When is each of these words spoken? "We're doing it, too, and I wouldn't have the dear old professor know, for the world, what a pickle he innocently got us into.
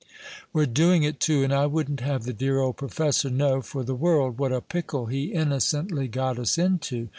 "We're 0.51 0.65
doing 0.65 1.03
it, 1.03 1.19
too, 1.19 1.43
and 1.43 1.53
I 1.53 1.67
wouldn't 1.67 1.99
have 1.99 2.23
the 2.23 2.33
dear 2.33 2.57
old 2.57 2.75
professor 2.77 3.29
know, 3.29 3.61
for 3.61 3.83
the 3.83 3.93
world, 3.93 4.39
what 4.39 4.51
a 4.51 4.59
pickle 4.59 5.05
he 5.05 5.25
innocently 5.31 6.07
got 6.07 6.39
us 6.39 6.57
into. 6.57 7.09